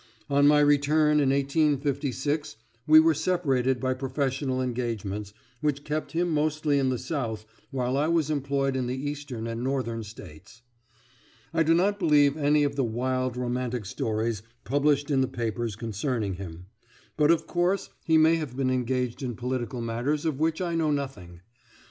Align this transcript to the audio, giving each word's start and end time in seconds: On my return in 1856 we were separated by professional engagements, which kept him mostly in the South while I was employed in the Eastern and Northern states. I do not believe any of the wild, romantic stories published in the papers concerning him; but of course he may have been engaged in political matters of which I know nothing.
On 0.31 0.47
my 0.47 0.59
return 0.61 1.19
in 1.19 1.29
1856 1.29 2.55
we 2.87 2.99
were 2.99 3.13
separated 3.13 3.79
by 3.79 3.93
professional 3.93 4.59
engagements, 4.59 5.31
which 5.59 5.83
kept 5.83 6.13
him 6.13 6.31
mostly 6.31 6.79
in 6.79 6.89
the 6.89 6.97
South 6.97 7.45
while 7.69 7.95
I 7.95 8.07
was 8.07 8.31
employed 8.31 8.75
in 8.75 8.87
the 8.87 8.95
Eastern 8.97 9.45
and 9.45 9.63
Northern 9.63 10.01
states. 10.01 10.63
I 11.53 11.61
do 11.61 11.75
not 11.75 11.99
believe 11.99 12.35
any 12.35 12.63
of 12.63 12.75
the 12.75 12.83
wild, 12.83 13.37
romantic 13.37 13.85
stories 13.85 14.41
published 14.63 15.11
in 15.11 15.21
the 15.21 15.27
papers 15.27 15.75
concerning 15.75 16.37
him; 16.37 16.65
but 17.15 17.29
of 17.29 17.45
course 17.45 17.91
he 18.03 18.17
may 18.17 18.37
have 18.37 18.57
been 18.57 18.71
engaged 18.71 19.21
in 19.21 19.35
political 19.35 19.81
matters 19.81 20.25
of 20.25 20.39
which 20.39 20.61
I 20.63 20.73
know 20.73 20.89
nothing. 20.89 21.41